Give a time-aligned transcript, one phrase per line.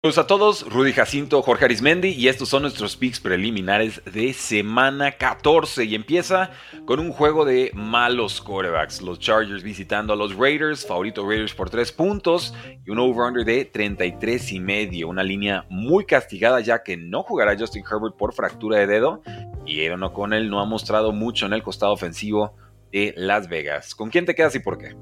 [0.00, 5.10] Saludos a todos, Rudy Jacinto, Jorge Arismendi y estos son nuestros picks preliminares de semana
[5.10, 6.52] 14 y empieza
[6.84, 9.02] con un juego de malos quarterbacks.
[9.02, 12.54] Los Chargers visitando a los Raiders, favorito Raiders por 3 puntos
[12.86, 17.58] y un over-under de 33 y medio, una línea muy castigada ya que no jugará
[17.58, 19.20] Justin Herbert por fractura de dedo
[19.66, 22.54] y Aaron O'Connell no ha mostrado mucho en el costado ofensivo
[22.92, 23.96] de Las Vegas.
[23.96, 24.94] ¿Con quién te quedas y por qué?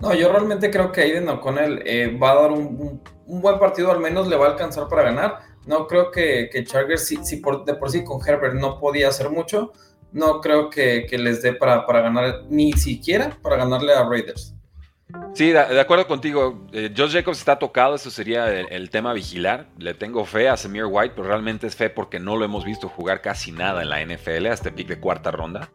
[0.00, 4.00] No, yo realmente creo que Aiden O'Connell eh, va a dar un, buen partido, al
[4.00, 5.40] menos le va a alcanzar para ganar.
[5.66, 9.72] No creo que, Chargers, si, por, de por sí con Herbert no podía hacer mucho,
[10.12, 14.54] no creo que, les dé para, ganar, ni siquiera para ganarle a Raiders.
[15.34, 16.66] Sí, de, acuerdo contigo.
[16.72, 19.68] Eh, Josh Jacobs está tocado, eso sería el, tema vigilar.
[19.76, 22.88] Le tengo fe a Samir White, pero realmente es fe porque no lo hemos visto
[22.88, 25.70] jugar casi nada en la NFL, hasta este pick de cuarta ronda.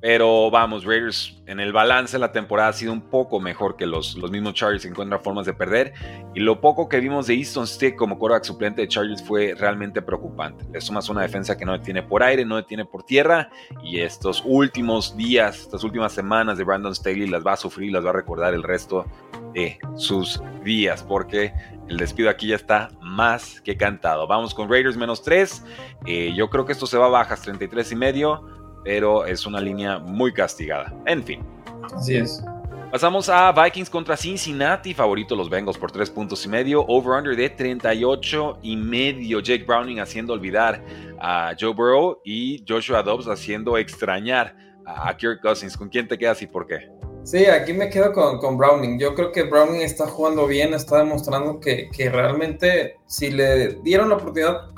[0.00, 3.84] Pero vamos, Raiders en el balance de la temporada ha sido un poco mejor que
[3.84, 5.92] los, los mismos Chargers encuentran formas de perder.
[6.34, 10.00] Y lo poco que vimos de Easton Stick como quarterback suplente de Chargers fue realmente
[10.00, 10.64] preocupante.
[10.72, 13.50] Le sumas una defensa que no detiene por aire, no detiene por tierra.
[13.82, 18.04] Y estos últimos días, estas últimas semanas de Brandon Staley las va a sufrir, las
[18.04, 19.04] va a recordar el resto
[19.52, 21.02] de sus días.
[21.02, 21.52] Porque
[21.88, 24.28] el despido aquí ya está más que cantado.
[24.28, 25.64] Vamos con Raiders menos 3.
[26.06, 29.60] Eh, yo creo que esto se va a bajas 33 y medio pero es una
[29.60, 30.94] línea muy castigada.
[31.06, 31.44] En fin.
[31.94, 32.42] Así es.
[32.90, 37.50] Pasamos a Vikings contra Cincinnati, favorito los Bengals por 3 puntos y medio, over-under de
[37.50, 39.40] 38 y medio.
[39.40, 40.82] Jake Browning haciendo olvidar
[41.20, 44.56] a Joe Burrow y Joshua Dobbs haciendo extrañar
[44.86, 45.76] a Kirk Cousins.
[45.76, 46.88] ¿Con quién te quedas y por qué?
[47.24, 48.98] Sí, aquí me quedo con, Browning.
[48.98, 54.16] Yo creo que Browning está jugando bien, está demostrando que, realmente si le dieron la
[54.16, 54.70] oportunidad,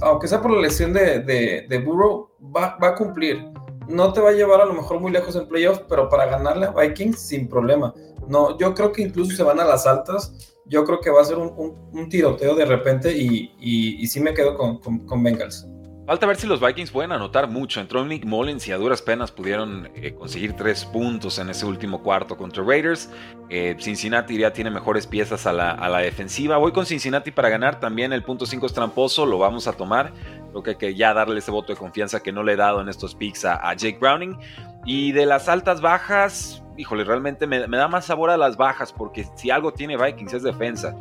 [0.00, 3.44] aunque sea por la lesión de, de, Burrow, va, a cumplir.
[3.88, 6.66] No te va a llevar a lo mejor muy lejos en playoffs, pero para ganarle
[6.66, 7.94] a Vikings sin problema.
[8.26, 10.56] No, yo creo que incluso se van a las altas.
[10.66, 14.56] Yo creo que va a ser un, tiroteo de repente y, y, sí me quedo
[14.56, 15.66] con, con Bengals.
[16.04, 17.80] Falta ver si los Vikings pueden anotar mucho.
[17.80, 22.02] Entró Nick Mullins y a duras penas pudieron eh, conseguir tres puntos en ese último
[22.02, 23.08] cuarto contra Raiders.
[23.48, 26.56] Eh, Cincinnati ya tiene mejores piezas a la, defensiva.
[26.56, 27.78] Voy con Cincinnati para ganar.
[27.78, 30.12] También el punto 5 es tramposo, lo vamos a tomar.
[30.50, 32.80] Creo que hay que ya darle ese voto de confianza que no le he dado
[32.80, 34.36] en estos picks a, Jake Browning.
[34.84, 38.92] Y de las altas bajas, híjole, realmente me, me da más sabor a las bajas
[38.92, 40.96] porque si algo tiene Vikings es defensa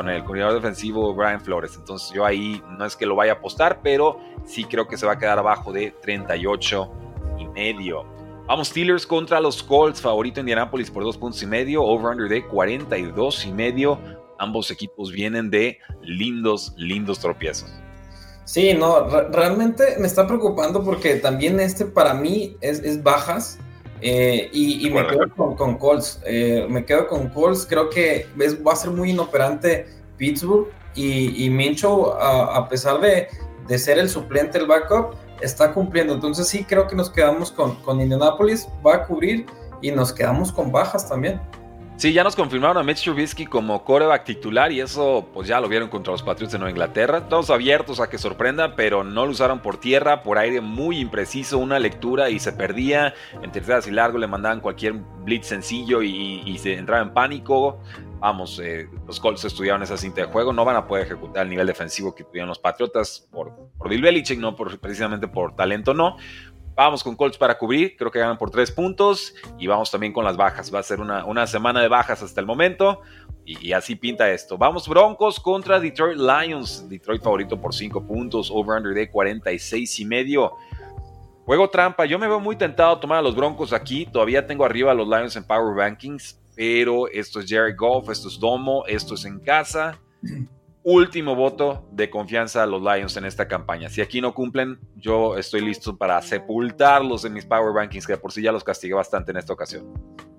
[0.00, 1.76] con el coordinador defensivo Brian Flores.
[1.76, 5.04] Entonces yo ahí no es que lo vaya a apostar, pero sí creo que se
[5.04, 6.90] va a quedar abajo de 38
[7.38, 8.06] y medio.
[8.46, 13.44] Vamos Steelers contra los Colts, favorito Indianapolis por dos puntos y medio, over-under de 42
[13.44, 14.00] y medio.
[14.38, 17.70] Ambos equipos vienen de lindos, lindos tropiezos.
[18.46, 23.58] Sí, no, realmente me está preocupando porque también este para mí es, bajas.
[24.00, 26.20] Eh, y, me quedo con, con Colts.
[26.26, 27.66] Eh, me quedo con Colts.
[27.66, 28.26] Creo que
[28.66, 30.68] va a ser muy inoperante Pittsburgh.
[30.94, 33.28] Y, y Mincho, a, pesar de,
[33.68, 36.14] de, ser el suplente, el backup, está cumpliendo.
[36.14, 38.66] Entonces, sí, creo que nos quedamos con, con Indianapolis.
[38.84, 39.46] Va a cubrir
[39.82, 41.40] y nos quedamos con bajas también.
[42.00, 45.68] Sí, ya nos confirmaron a Mitch Trubisky como coreback titular y eso pues ya lo
[45.68, 47.28] vieron contra los Patriots de Nueva Inglaterra.
[47.28, 51.58] Todos abiertos a que sorprenda, pero no lo usaron por tierra, por aire muy impreciso,
[51.58, 53.12] una lectura y se perdía.
[53.42, 57.82] En terceras y largo le mandaban cualquier blitz sencillo y, se entraba en pánico.
[58.18, 61.50] Vamos, eh, los Colts estudiaron esa cinta de juego, no van a poder ejecutar el
[61.50, 66.16] nivel defensivo que tuvieron los Patriotas por, por Belichick, no por, precisamente por talento, no.
[66.80, 70.24] Vamos con Colts para cubrir, creo que ganan por tres puntos y vamos también con
[70.24, 70.74] las bajas.
[70.74, 73.02] Va a ser una, semana de bajas hasta el momento
[73.44, 74.56] y, así pinta esto.
[74.56, 80.54] Vamos Broncos contra Detroit Lions, Detroit favorito por cinco puntos, over-under de 46 y medio.
[81.44, 84.64] Juego trampa, yo me veo muy tentado a tomar a los Broncos aquí, todavía tengo
[84.64, 88.86] arriba a los Lions en Power Rankings, pero esto es Jerry Goff, esto es Domo,
[88.86, 90.00] esto es en casa
[90.82, 93.90] último voto de confianza a los Lions en esta campaña.
[93.90, 98.32] Si aquí no cumplen, yo estoy listo para sepultarlos en mis Power Rankings, que por
[98.32, 99.92] sí ya los castigué bastante en esta ocasión.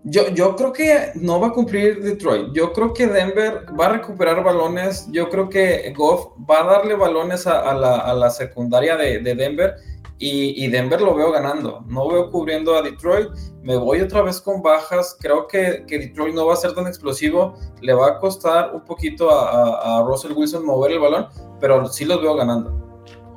[0.04, 2.54] Yo, yo creo que no va a cumplir Detroit.
[2.54, 5.08] Yo creo que Denver va a recuperar balones.
[5.12, 9.76] Yo creo que Goff va a darle balones a, la, secundaria de, Denver.
[10.24, 11.84] Y, Denver lo veo ganando.
[11.88, 13.30] No veo cubriendo a Detroit.
[13.64, 15.18] Me voy otra vez con bajas.
[15.20, 17.56] Creo que, que Detroit no va a ser tan explosivo.
[17.82, 21.28] Le va a costar un poquito a, a, Russell Wilson mover el balón,
[21.60, 22.72] pero sí los veo ganando.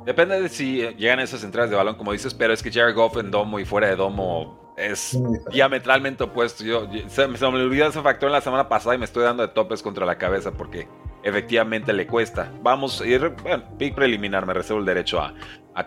[0.05, 3.17] Depende de si llegan esas entradas de balón, como dices, pero es que Jared Goff
[3.17, 5.17] en domo y fuera de domo es
[5.51, 6.63] diametralmente opuesto.
[6.63, 9.51] Yo, se, me olvidó ese factor en la semana pasada y me estoy dando de
[9.53, 10.87] topes contra la cabeza porque
[11.25, 12.51] efectivamente le cuesta.
[12.61, 15.33] Vamos a ir, bueno, pick preliminar, me reservo el derecho a,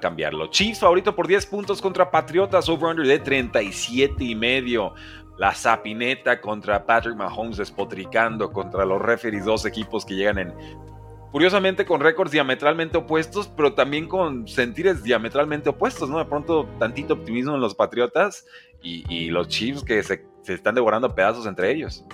[0.00, 0.49] cambiarlo.
[0.49, 4.93] Chiefs favorito por 10 puntos contra Patriotas, over-under de 37 y medio.
[5.38, 10.52] La Zapineta contra Patrick Mahomes despotricando contra los referees, dos equipos que llegan en
[11.31, 16.19] curiosamente con récords diametralmente opuestos, pero también con sentires diametralmente opuestos, ¿no?
[16.19, 18.46] De pronto tantito optimismo en los Patriotas
[18.82, 22.05] y, los Chiefs que se, están devorando pedazos entre ellos.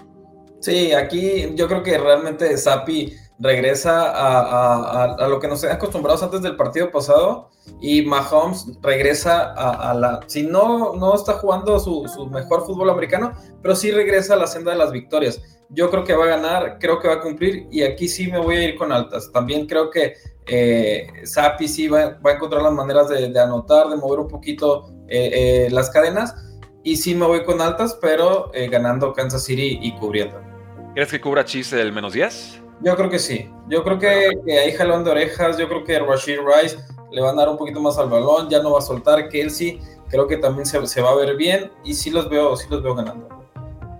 [0.64, 6.40] Sí, aquí yo creo que realmente Sapi regresa a, lo que nos habían acostumbrados antes
[6.40, 7.50] del partido pasado
[7.82, 10.20] y Mahomes regresa a, la...
[10.26, 14.72] Si no, no está jugando su, mejor fútbol americano, pero sí regresa a la senda
[14.72, 15.42] de las victorias.
[15.68, 18.38] Yo creo que va a ganar, creo que va a cumplir y aquí sí me
[18.38, 19.30] voy a ir con altas.
[19.32, 20.14] También creo que
[20.46, 25.66] eh, Sapi sí va, a encontrar las maneras de, anotar, de mover un poquito eh,
[25.66, 26.34] eh, las cadenas
[26.82, 30.53] y sí me voy con altas, pero eh, ganando Kansas City y cubriendo.
[30.94, 32.62] ¿Crees que cubra Chiefs el menos 10?
[32.80, 33.50] Yo creo que sí.
[33.68, 35.58] Yo creo que, ahí jalón de orejas.
[35.58, 36.78] Yo creo que Rashid Rice
[37.10, 38.48] le va a dar un poquito más al balón.
[38.48, 39.28] Ya no va a soltar.
[39.28, 41.72] Kelsey creo que también se, se va a ver bien.
[41.82, 43.28] Y sí los veo, sí los veo ganando.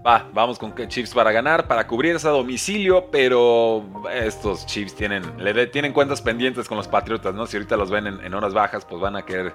[0.07, 3.83] Va, vamos con Chiefs para ganar, para cubrir ese domicilio, pero
[4.13, 7.47] estos Chiefs tienen, le tienen cuentas pendientes con los Patriotas, ¿no?
[7.47, 9.55] Si ahorita los ven en, horas bajas, pues van a querer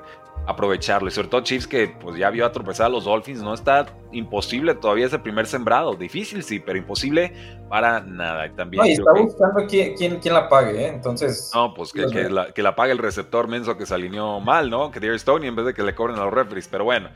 [0.49, 1.07] aprovecharlo.
[1.07, 3.85] Y sobre todo Chiefs que pues ya vio a tropezar a los Dolphins, no está
[4.11, 5.93] imposible todavía ese primer sembrado.
[5.93, 7.33] Difícil, sí, pero imposible
[7.69, 8.47] para nada.
[8.47, 10.87] Y también no, está buscando quién, quién, la pague, ¿eh?
[10.87, 11.51] Entonces...
[11.53, 14.71] No, pues que, que, la, que la pague el receptor menso que se alineó mal,
[14.71, 14.89] ¿no?
[14.89, 17.09] Que Dear Stone en vez de que le cobren a los referees, pero bueno.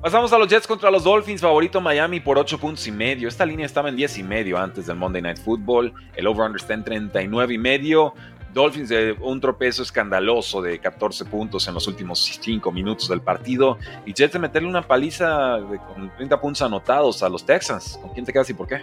[0.00, 3.28] Pasamos a los Jets contra los Dolphins, favorito Miami por 8 puntos y medio.
[3.28, 5.92] Esta línea estaba en 10 y medio antes del Monday Night Football.
[6.16, 8.14] El over-under está en 39 y medio.
[8.52, 13.78] Dolphins de un tropezo escandaloso de 14 puntos en los últimos 5 minutos del partido.
[14.04, 17.98] Y Jets de meterle una paliza de, con 30 puntos anotados a los Texans.
[18.00, 18.80] ¿Con quién te quedas y por qué?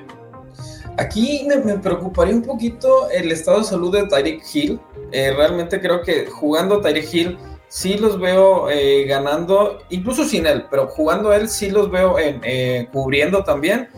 [0.97, 4.79] Aquí me, preocuparía un poquito el estado de salud de Tyreek Hill.
[5.11, 7.37] Eh, realmente creo que jugando Tyreek Hill
[7.69, 12.41] sí los veo eh, ganando, incluso sin él, pero jugando él sí los veo en,
[12.43, 13.89] eh, cubriendo también.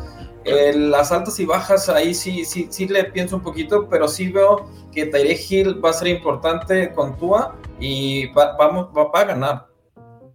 [0.45, 4.69] Las altas y bajas ahí sí, sí, sí le pienso un poquito, pero sí veo
[4.91, 9.67] que Tyre Hill va a ser importante con Tua y va, vamos, va, a ganar.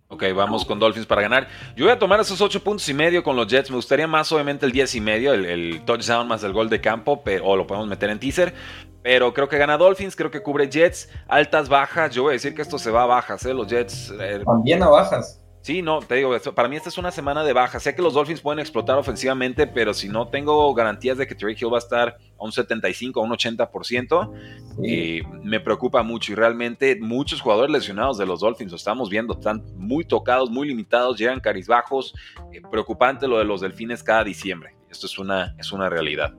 [0.09, 1.49] Ok, vamos con Dolphins para ganar.
[1.75, 3.71] Yo voy a tomar esos 8 puntos y medio con los Jets.
[3.71, 6.81] Me gustaría más, obviamente, el 10 y medio, el, el touchdown más el gol de
[6.81, 8.55] campo, pero, o lo podemos meter en teaser.
[9.03, 12.15] Pero creo que gana Dolphins, creo que cubre Jets, altas, bajas.
[12.15, 13.55] Yo voy a decir que esto se va a bajas, ¿eh?
[13.55, 14.13] Los Jets.
[14.19, 15.41] Eh, También a bajas.
[15.67, 17.83] Sí, no, te digo, para mí esta es una semana de bajas.
[17.83, 21.57] Sé que los Dolphins pueden explotar ofensivamente, pero si no tengo garantías de que Trey
[21.61, 24.33] Hill va a estar a un 75, a un 80%,
[24.85, 26.31] eh, me preocupa mucho.
[26.31, 30.69] Y realmente muchos jugadores lesionados de los Dolphins, lo estamos viendo, están muy tocados, muy
[30.69, 32.15] limitados, llegan carizbajos.
[32.15, 32.71] bajos.
[32.71, 34.77] preocupante lo de los Delfines cada diciembre.
[34.89, 36.33] Esto es una, es una realidad.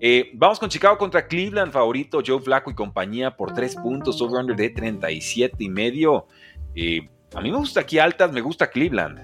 [0.00, 4.56] Eh, vamos con Chicago contra Cleveland, favorito Joe Flaco y compañía por 3 puntos, over-under
[4.56, 6.26] de 37 y medio.
[6.74, 9.20] Eh, a mí me gusta aquí altas, me gusta Cleveland.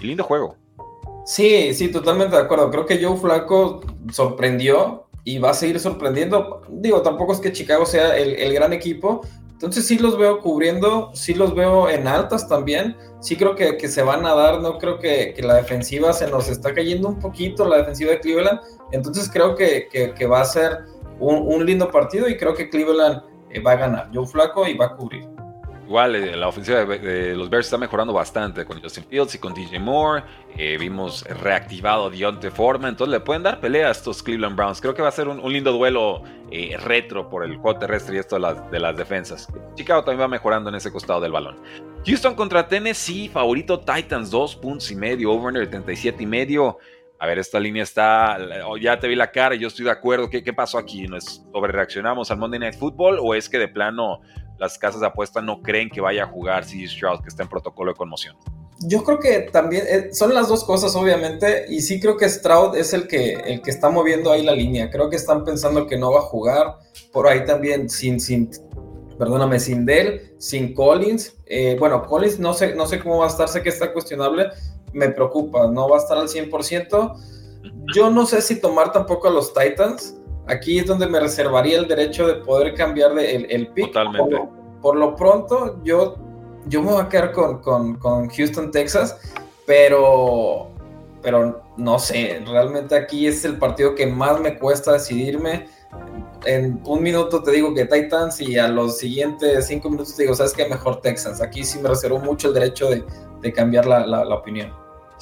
[0.00, 0.56] lindo juego.
[1.24, 2.70] Sí, sí, totalmente de acuerdo.
[2.70, 3.80] Creo que Joe Flaco
[4.10, 6.62] sorprendió y va a seguir sorprendiendo.
[6.68, 9.22] Digo, tampoco es que Chicago sea el gran equipo,
[9.62, 14.02] entonces sí los veo cubriendo, sí los veo en altas también, sí creo que, se
[14.02, 17.76] van a dar, no creo que, la defensiva se nos está cayendo un poquito, la
[17.76, 18.58] defensiva de Cleveland,
[18.90, 20.78] entonces creo que, va a ser
[21.20, 24.86] un, lindo partido y creo que Cleveland eh, va a ganar, Joe Flaco y va
[24.86, 25.28] a cubrir.
[25.92, 29.52] Igual eh, la ofensiva de, los Bears está mejorando bastante con Justin Fields y con
[29.52, 30.24] DJ Moore.
[30.56, 34.80] Eh, vimos reactivado Dionte Forma, entonces le pueden dar pelea a estos Cleveland Browns.
[34.80, 38.20] Creo que va a ser un, lindo duelo eh, retro por el juego terrestre y
[38.20, 39.48] esto de las, de las defensas.
[39.74, 41.58] Chicago también va mejorando en ese costado del balón.
[42.06, 46.78] Houston contra Tennessee, favorito Titans, dos puntos y medio, over 77 y medio.
[47.18, 50.30] A ver, esta línea está, oh, ya te vi la cara, yo estoy de acuerdo.
[50.30, 51.06] ¿Qué, qué pasó aquí?
[51.06, 54.22] ¿Nos sobrereaccionamos al Monday Night Football o es que de plano
[54.62, 57.48] las casas de apuesta no creen que vaya a jugar si Stroud, que está en
[57.48, 58.36] protocolo de conmoción.
[58.78, 62.76] Yo creo que también eh, son las dos cosas, obviamente, y sí creo que Stroud
[62.76, 64.88] es el que, el que está moviendo ahí la línea.
[64.88, 66.76] Creo que están pensando que no va a jugar.
[67.12, 68.50] Por ahí también sin, sin
[69.18, 71.34] perdóname, sin Dell, sin Collins.
[71.46, 74.46] Eh, bueno, Collins no sé, no sé cómo va a estar, sé que está cuestionable.
[74.92, 77.16] Me preocupa, no va a estar al 100%.
[77.96, 81.88] Yo no sé si tomar tampoco a los Titans aquí es donde me reservaría el
[81.88, 83.86] derecho de poder cambiar de el, el pick.
[83.92, 84.48] Totalmente.
[84.80, 86.16] Por lo, pronto, yo
[86.66, 89.18] yo me voy a quedar con, con, con Houston, Texas,
[89.66, 90.70] pero,
[91.20, 95.66] pero no sé, realmente aquí es el partido que más me cuesta decidirme.
[96.44, 100.34] En un minuto te digo que Titans y a los siguientes cinco minutos te digo,
[100.34, 100.66] ¿sabes qué?
[100.66, 101.40] Mejor Texans.
[101.40, 103.04] Aquí sí me reservo mucho el derecho de,
[103.40, 104.72] de cambiar la, la, la opinión.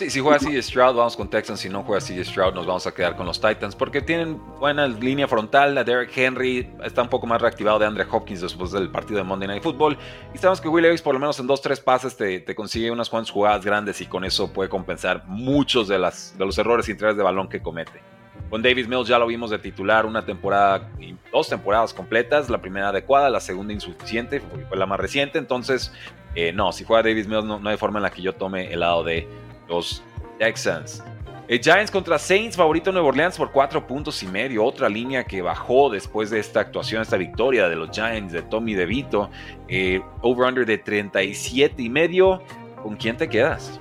[0.01, 1.61] Sí, si juega así Stroud, vamos con Texans.
[1.61, 3.77] Si no juega así Stroud, nos vamos a quedar con los Titans.
[3.77, 5.75] Porque tienen buena línea frontal.
[5.75, 9.25] La Derek Henry está un poco más reactivado de Andre Hopkins después del partido de
[9.25, 9.99] Monday Night Football.
[10.33, 12.91] Y sabemos que Will Levis, por lo menos en dos, tres pases, te, te, consigue
[12.91, 16.89] unas cuantas jugadas grandes y con eso puede compensar muchos de, las, de los errores
[16.89, 18.01] interiores de balón que comete.
[18.49, 20.89] Con Davis Mills ya lo vimos de titular una temporada,
[21.31, 22.49] dos temporadas completas.
[22.49, 25.37] La primera adecuada, la segunda insuficiente, fue la más reciente.
[25.37, 25.93] Entonces,
[26.35, 28.73] eh, no, si juega Davis Mills, no, no hay forma en la que yo tome
[28.73, 29.29] el lado de
[29.71, 30.03] los
[30.39, 31.03] Texans.
[31.49, 34.65] Eh, Giants contra Saints, favorito Nuevo Orleans por 4 puntos y medio.
[34.65, 38.75] Otra línea que bajó después de esta actuación, esta victoria de los Giants de Tommy
[38.75, 39.31] DeVito.
[39.67, 42.41] Eh, over-under de 37 y medio.
[42.83, 43.81] ¿Con quién te quedas?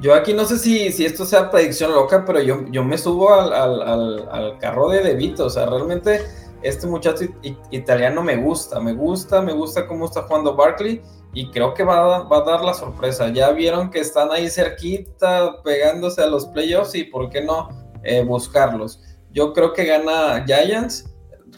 [0.00, 3.34] Yo aquí no sé si, si esto sea predicción loca, pero yo, yo me subo
[3.34, 5.46] al, al, al, carro de DeVito.
[5.46, 6.20] O sea, realmente
[6.62, 7.24] este muchacho
[7.70, 11.02] italiano me gusta, me gusta, me gusta cómo está jugando Barkley
[11.34, 13.28] y creo que va a, dar la sorpresa.
[13.30, 17.68] Ya vieron que están ahí cerquita pegándose a los playoffs y por qué no
[18.04, 19.00] eh, buscarlos.
[19.32, 21.08] Yo creo que gana Giants.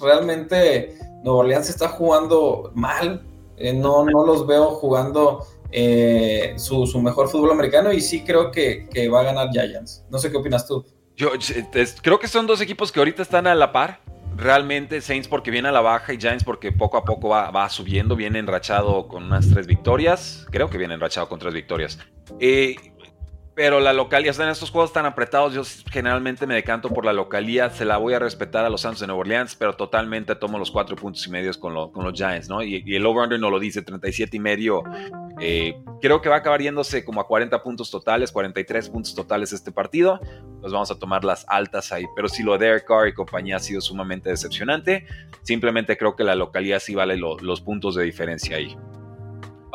[0.00, 3.26] Realmente Nueva Orleans está jugando mal.
[3.56, 8.88] Eh, no, no los veo jugando eh, su, mejor fútbol americano y sí creo que,
[9.12, 10.04] va a ganar Giants.
[10.08, 10.84] No sé qué opinas tú.
[11.16, 11.30] Yo
[12.02, 14.00] creo que son dos equipos que ahorita están a la par
[14.36, 17.68] realmente Saints porque viene a la baja y Giants porque poco a poco va, va,
[17.68, 21.98] subiendo, viene enrachado con unas tres victorias, creo que viene enrachado con tres victorias.
[22.40, 22.76] Eh,
[23.54, 27.70] pero la localía, en estos juegos tan apretados, yo generalmente me decanto por la localía,
[27.70, 30.72] se la voy a respetar a los Santos de Nueva Orleans, pero totalmente tomo los
[30.72, 32.62] cuatro puntos y medios con, lo, con los Giants, ¿no?
[32.62, 34.82] Y, el over-under no lo dice, 37 y medio.
[35.40, 39.52] Eh, creo que va a acabar yéndose como a 40 puntos totales, 43 puntos totales
[39.52, 40.20] este partido.
[40.60, 42.06] Nos vamos a tomar las altas ahí.
[42.16, 45.06] Pero si lo de Derek Carr y compañía ha sido sumamente decepcionante,
[45.42, 48.76] simplemente creo que la localía sí vale lo, los puntos de diferencia ahí.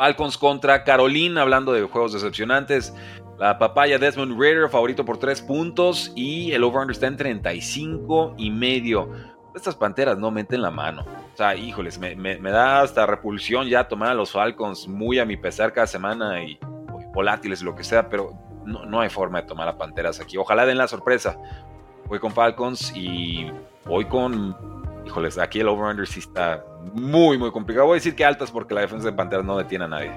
[0.00, 2.94] Falcons contra Carolina, hablando de juegos decepcionantes.
[3.38, 6.10] La papaya Desmond Ritter, favorito por 3 puntos.
[6.16, 9.10] Y el over-under está en 35 y medio.
[9.54, 11.02] Estas panteras no meten la mano.
[11.02, 15.36] O sea, híjoles, me, da hasta repulsión ya tomar a los Falcons muy a mi
[15.36, 16.58] pesar cada semana y, y
[17.12, 18.32] volátiles, lo que sea, pero
[18.64, 20.38] no, no, hay forma de tomar a panteras aquí.
[20.38, 21.36] Ojalá den la sorpresa.
[22.06, 23.52] Voy con Falcons y
[23.84, 24.56] voy con.
[25.04, 27.86] Híjoles, aquí el over-under sí está muy, muy complicado.
[27.86, 30.12] Voy a decir que altas porque la defensa de panteras no detiene a nadie.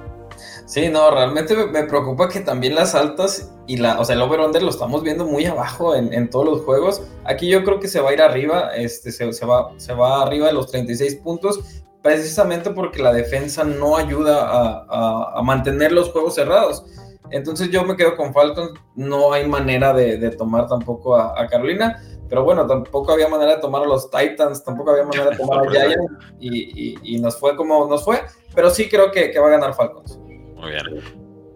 [0.66, 4.64] Sí, no, realmente me, preocupa que también las altas y la, o sea, el over-under
[4.64, 7.04] lo estamos viendo muy abajo en, en, todos los juegos.
[7.26, 10.24] Aquí yo creo que se va a ir arriba, este, se, se, va, se va
[10.24, 15.92] arriba de los 36 puntos, precisamente porque la defensa no ayuda a, a, a mantener
[15.92, 16.86] los juegos cerrados.
[17.34, 21.48] Entonces yo me quedo con Falcons, no hay manera de, de tomar tampoco a, a,
[21.48, 22.00] Carolina,
[22.34, 25.68] pero bueno, tampoco había manera de tomar a los Titans, tampoco había manera de tomar
[25.68, 28.24] a Giants y, y, y, nos fue como nos fue,
[28.56, 30.18] pero sí creo que, que va a ganar Falcons.
[30.18, 30.84] Muy bien.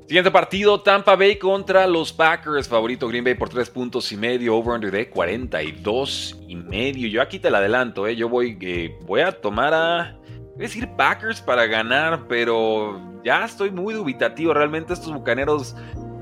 [0.05, 2.67] Siguiente partido, Tampa Bay contra los Packers.
[2.67, 7.07] Favorito Green Bay por 3 puntos y medio, over-under de 42 y medio.
[7.07, 8.15] Yo aquí te la adelanto, ¿eh?
[8.15, 10.15] Yo voy, eh, voy a tomar a...
[10.21, 14.53] Voy a decir Packers para ganar, pero ya estoy muy dubitativo.
[14.53, 15.75] Realmente estos bucaneros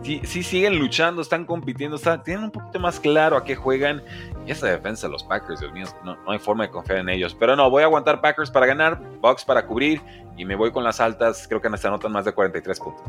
[0.05, 4.03] sí, sí, siguen luchando, están compitiendo, están, tienen un poquito más claro a qué juegan.
[4.45, 7.35] Y esa defensa de los Packers, Dios mío, no, hay forma de confiar en ellos.
[7.39, 10.01] Pero no, voy a aguantar Packers para ganar, Bucks para cubrir
[10.37, 11.47] y me voy con las altas.
[11.47, 13.03] Creo que se anotan más de 43 puntos.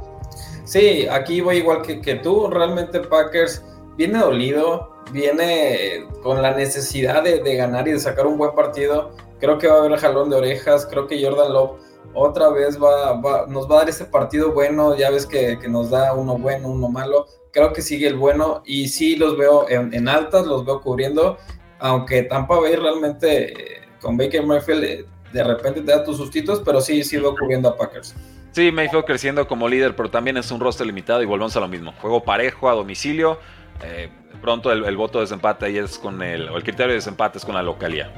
[0.65, 2.49] Sí, aquí voy igual que, tú.
[2.49, 3.65] Realmente Packers
[3.97, 9.15] viene dolido, viene con la necesidad de, de, ganar y de sacar un buen partido.
[9.39, 10.87] Creo que va a haber jalón de orejas.
[10.87, 11.79] Creo que Jordan Love
[12.17, 14.97] otra vez va, va, nos va a dar ese partido bueno.
[14.97, 17.27] Ya ves que, nos da uno bueno, uno malo.
[17.53, 21.37] Creo que sigue el bueno y sí los veo en, altas, los veo cubriendo.
[21.79, 26.63] Aunque Tampa Bay realmente eh, con Baker Mayfield eh, de repente te da tus sustitos,
[26.65, 28.15] pero sí, sí veo cubriendo a Packers.
[28.53, 31.69] Sí, Mayfield creciendo como líder, pero también es un roster limitado y volvemos a lo
[31.69, 31.93] mismo.
[32.01, 33.39] Juego parejo a domicilio.
[33.85, 34.09] Eh,
[34.41, 37.37] pronto el, el, voto de desempate ahí es con el, o el criterio de desempate
[37.37, 38.11] es con la localidad.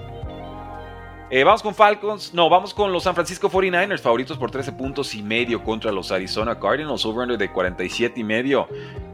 [1.31, 5.15] Eh, vamos con Falcons, no, vamos con los San Francisco 49ers, favoritos por 13 puntos
[5.15, 8.67] y medio contra los Arizona Cardinals, over de 47 y medio.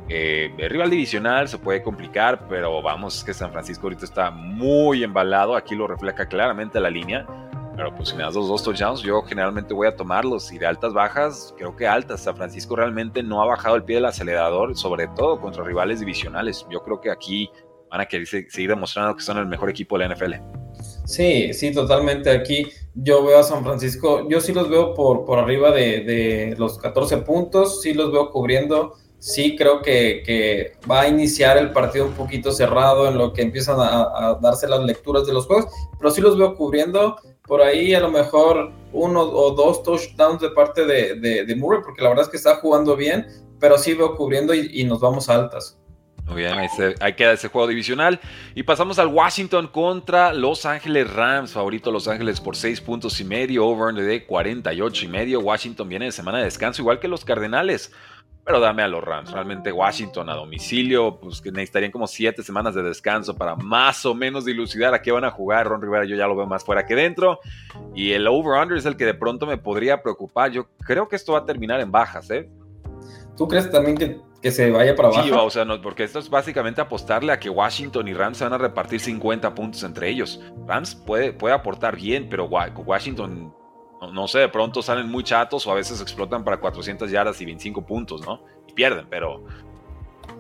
[0.09, 5.03] Eh, el rival divisional se puede complicar, pero vamos, que San Francisco ahorita está muy
[5.03, 7.27] embalado, aquí lo refleja claramente la línea.
[7.75, 10.53] Pero pues si me das los dos touchdowns, yo generalmente voy a tomarlos.
[10.53, 12.23] Y de altas bajas, creo que altas.
[12.23, 16.65] San Francisco realmente no ha bajado el pie del acelerador, sobre todo contra rivales divisionales.
[16.71, 17.51] Yo creo que aquí
[17.91, 20.64] van a querer seguir demostrando que son el mejor equipo de la NFL.
[21.05, 22.31] Sí, sí, totalmente.
[22.31, 26.79] Aquí yo veo a San Francisco, yo sí los veo por, por arriba de, los
[26.79, 32.13] 14 puntos, sí los veo cubriendo, sí creo que, va a iniciar el partido un
[32.13, 35.67] poquito cerrado en lo que empiezan a, darse las lecturas de los juegos,
[35.99, 37.17] pero sí los veo cubriendo.
[37.47, 42.01] Por ahí a lo mejor uno o dos touchdowns de parte de, de, Murray, porque
[42.01, 43.27] la verdad es que está jugando bien,
[43.61, 45.79] pero sí veo cubriendo y, y nos vamos a altas.
[46.27, 46.55] Muy bien,
[47.01, 48.19] ahí, queda ese juego divisional.
[48.55, 51.53] Y pasamos al Washington contra Los Ángeles Rams.
[51.53, 55.41] Favorito Los Ángeles por 6 puntos y medio, over de 48 y medio.
[55.41, 57.93] Washington viene de semana de descanso, igual que los Cardenales.
[58.43, 59.33] Pero dame a los Rams.
[59.33, 64.15] Realmente Washington a domicilio, pues que necesitarían como 7 semanas de descanso para más o
[64.15, 65.67] menos dilucidar a qué van a jugar.
[65.67, 67.41] Ron Rivera yo ya lo veo más fuera que dentro.
[67.95, 70.51] Y el over-under es el que de pronto me podría preocupar.
[70.51, 72.49] Yo creo que esto va a terminar en bajas, ¿eh?
[73.37, 75.25] ¿Tú crees también que que se vaya para abajo.
[75.25, 78.45] Sí, o sea, no, porque esto es básicamente apostarle a que Washington y Rams se
[78.45, 80.39] van a repartir 50 puntos entre ellos.
[80.67, 83.55] Rams puede, puede aportar bien, pero Washington,
[84.13, 87.47] no, sé, de pronto salen muy chatos o a veces explotan para 400 yardas y
[87.47, 88.43] 25 puntos, ¿no?
[88.69, 89.47] Y pierden, pero...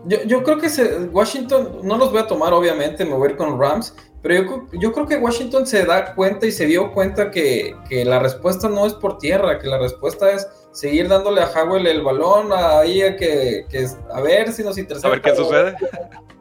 [0.05, 0.69] Yo, creo que
[1.11, 4.90] Washington, no los voy a tomar obviamente, me voy a ir con Rams, pero yo,
[4.90, 8.87] creo que Washington se da cuenta y se dio cuenta que, que la respuesta no
[8.87, 13.19] es por tierra, que la respuesta es seguir dándole a Howell el balón, ahí a
[13.19, 13.66] que,
[14.11, 15.09] a ver si nos interesa.
[15.09, 15.76] A ver qué sucede.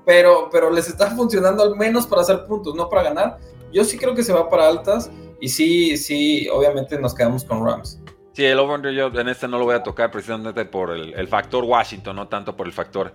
[0.05, 3.37] Pero, pero les está funcionando al menos para hacer puntos, no para ganar.
[3.73, 5.11] Yo sí creo que se va para altas
[5.41, 7.99] y sí, sí, obviamente nos quedamos con Rams.
[8.33, 11.63] Sí, el over yo en este no lo voy a tocar precisamente por el, factor
[11.63, 13.13] Washington, no tanto por el factor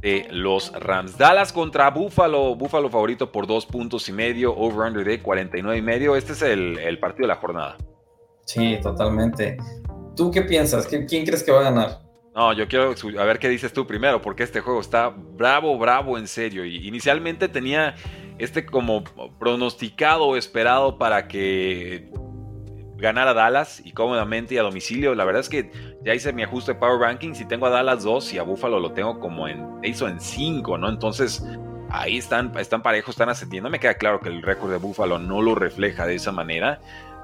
[0.00, 1.18] de los Rams.
[1.18, 5.82] Dallas contra Buffalo, Buffalo favorito por dos puntos y medio, over under de 49 y
[5.82, 6.14] medio.
[6.14, 7.76] Este es el, el partido de la jornada.
[8.46, 9.56] Sí, totalmente.
[10.16, 10.86] ¿Tú qué piensas?
[10.86, 12.10] ¿Quién crees que va a ganar?
[12.34, 16.16] No, yo quiero a ver qué dices tú primero, porque este juego está bravo, bravo,
[16.16, 16.64] en serio.
[16.64, 17.96] Y inicialmente tenía
[18.38, 19.02] este como
[19.38, 22.08] pronosticado o esperado para que
[23.00, 25.14] ganara Dallas y cómodamente y a domicilio.
[25.14, 25.70] La verdad es que
[26.04, 28.78] ya hice mi ajuste de Power Rankings y tengo a Dallas 2 y a Buffalo
[28.78, 30.88] lo tengo como en 6 o en 5, ¿no?
[30.88, 31.44] Entonces
[31.90, 33.70] ahí están, están parejos, están ascendiendo.
[33.70, 36.80] Me queda claro que el récord de Buffalo no lo refleja de esa manera.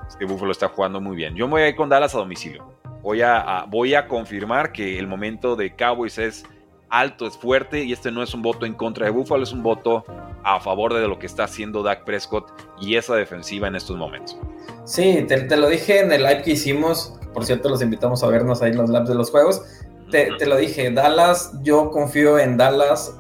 [0.09, 1.35] Es que Buffalo está jugando muy bien.
[1.35, 4.99] Yo me voy a ir con Dallas a domicilio voy a, voy a confirmar que
[4.99, 6.45] el momento de Cowboys es
[6.91, 9.63] alto, es fuerte y este no es un voto en contra de Buffalo, es un
[9.63, 10.05] voto
[10.45, 14.39] a favor de lo que está haciendo Dak Prescott y esa defensiva en estos momentos.
[14.85, 18.63] Sí, te, lo dije en el live que hicimos, por cierto los invitamos a vernos
[18.63, 19.63] ahí en los labs de los juegos,
[20.11, 23.19] te, lo dije, Dallas, yo confío en Dallas,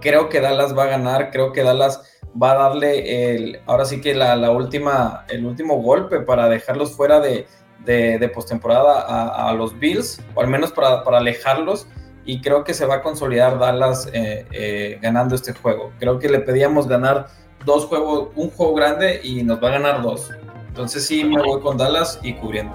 [0.00, 2.02] creo que Dallas va a ganar, creo que Dallas
[2.40, 6.96] va a darle el, ahora sí que la, la última, el último golpe para dejarlos
[6.96, 7.46] fuera de,
[7.84, 11.86] de, postemporada a, los Bills, o al menos para, alejarlos,
[12.24, 15.92] y creo que se va a consolidar Dallas eh, eh, ganando este juego.
[15.98, 17.28] Creo que le pedíamos ganar
[17.64, 20.30] dos juegos, un juego grande y nos va a ganar dos.
[20.68, 22.74] Entonces sí me voy con Dallas y cubriendo.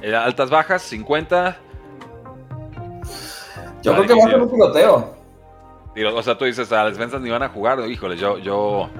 [0.00, 1.56] Eh, altas bajas, 50.
[3.82, 5.16] Yo creo que va a ser un piloteo.
[6.14, 7.80] o sea, tú dices, a las defensas ni van a jugar.
[7.88, 8.90] Híjole, yo, yo,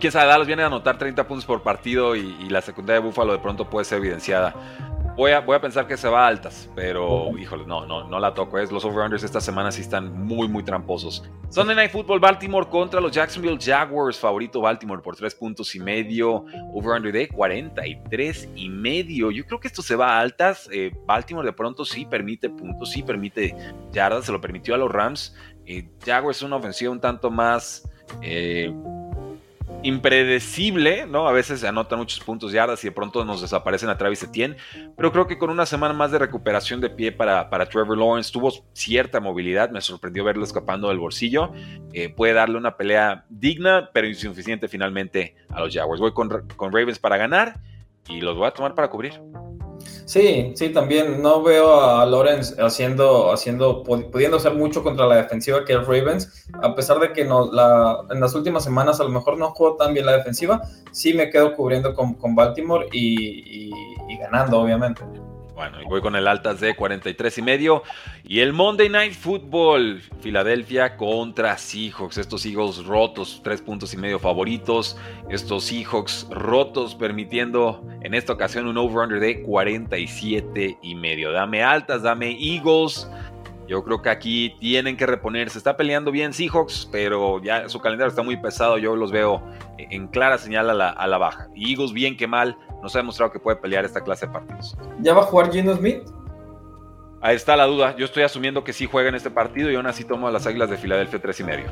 [0.00, 3.32] quién sabe, Dallas viene a anotar 30 puntos por partido y, la secundaria de Búfalo
[3.32, 4.54] de pronto puede ser evidenciada.
[5.18, 8.20] Voy a, voy a pensar que se va a altas, pero híjole, no, no, no
[8.20, 8.56] la toco.
[8.56, 11.28] Es, los over-unders esta semana sí están muy, muy tramposos.
[11.48, 14.16] Sunday Night Football, Baltimore contra los Jacksonville Jaguars.
[14.16, 16.44] Favorito Baltimore por 3 puntos y medio.
[16.72, 19.32] Over-under de 43 y medio.
[19.32, 20.68] Yo creo que esto se va a altas.
[20.72, 23.56] Eh, Baltimore de pronto sí permite puntos, sí permite
[23.90, 24.26] yardas.
[24.26, 25.34] Se lo permitió a los Rams.
[25.66, 27.90] Eh, Jaguars es una ofensiva un tanto más...
[28.22, 28.72] Eh,
[29.82, 31.28] impredecible, ¿no?
[31.28, 34.56] A veces se anotan muchos puntos yardas y de pronto nos desaparecen a Travis Etienne,
[34.96, 38.52] pero creo que con una semana más de recuperación de pie para, Trevor Lawrence tuvo
[38.72, 41.52] cierta movilidad, me sorprendió verlo escapando del bolsillo,
[41.92, 46.00] eh, puede darle una pelea digna, pero insuficiente finalmente a los Jaguars.
[46.00, 47.60] Voy con Ravens para ganar
[48.08, 49.20] y los voy a tomar para cubrir.
[50.04, 55.64] Sí, sí, también no veo a Lawrence haciendo, haciendo, pudiendo hacer mucho contra la defensiva
[55.64, 59.10] que es Ravens, a pesar de que no, la, en las últimas semanas a lo
[59.10, 60.62] mejor no jugó tan bien la defensiva,
[60.92, 63.70] sí me quedo cubriendo con, Baltimore y
[64.18, 65.02] ganando, obviamente.
[65.58, 67.82] Bueno, voy con el altas de 43 y medio.
[68.22, 72.16] Y el Monday Night Football, Filadelfia contra Seahawks.
[72.16, 74.96] Estos Eagles rotos, tres puntos y medio favoritos.
[75.28, 81.32] Estos Seahawks rotos, permitiendo en esta ocasión un over-under de 47 y medio.
[81.32, 83.10] Dame altas, dame Eagles.
[83.66, 85.58] Yo creo que aquí tienen que reponerse.
[85.58, 88.78] Está peleando bien Seahawks, pero ya su calendario está muy pesado.
[88.78, 89.42] Yo los veo
[89.76, 91.48] en clara señal a la, a la baja.
[91.56, 94.76] Eagles, bien que mal, nos ha demostrado que puede pelear esta clase de partidos.
[95.00, 96.02] ¿Ya va a jugar Gino Smith?
[97.20, 97.96] Ahí está la duda.
[97.96, 100.46] Yo estoy asumiendo que sí juega en este partido y aún así tomo a las
[100.46, 101.66] Águilas de Filadelfia tres y medio.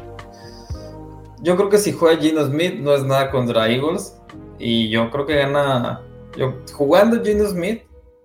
[1.41, 4.17] yo creo que si juega Gino Smith no es nada contra Eagles.
[4.59, 6.03] Y yo creo que gana.
[6.37, 7.83] Yo, jugando Gino Smith,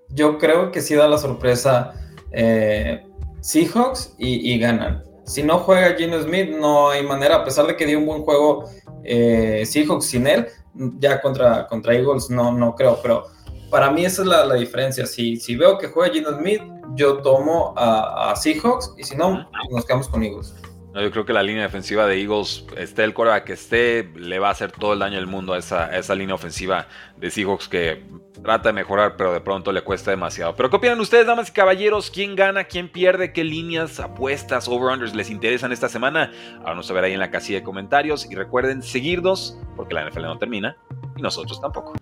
[0.10, 1.94] yo creo que sí da la sorpresa
[2.32, 3.06] eh,
[3.42, 5.04] Seahawks y, ganan.
[5.26, 8.24] Si no juega Gino Smith, no hay manera, a pesar de que dio un buen
[8.24, 8.66] juego
[9.04, 13.26] eh, Seahawks sin él, ya contra, contra Eagles no, no creo, pero
[13.70, 15.06] para mí esa es la, diferencia.
[15.06, 16.62] Si, si veo que juega Gino Smith,
[16.94, 20.54] yo tomo a, a Seahawks y si no, nos quedamos con Eagles
[20.94, 24.50] yo creo que la línea defensiva de Eagles, esté el coreback que esté, le va
[24.50, 28.04] a hacer todo el daño del mundo a esa, esa línea ofensiva de Seahawks que
[28.44, 30.56] trata de mejorar, pero de pronto le cuesta demasiado.
[30.56, 32.12] Pero ¿qué opinan ustedes, damas y caballeros?
[32.12, 32.66] ¿Quién gana?
[32.66, 33.32] ¿Quién pierde?
[33.32, 36.32] ¿Qué líneas, apuestas, over-unders les interesan esta semana?
[36.62, 40.38] Háganos saber ahí en la casilla de comentarios y recuerden seguirnos porque la NFL no
[40.38, 40.76] termina
[41.16, 41.94] y nosotros tampoco.